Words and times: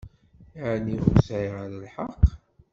Ɛni 0.69 0.95
ur 1.09 1.17
sɛiɣ 1.27 1.53
ara 1.63 1.77
lḥeqq? 1.83 2.25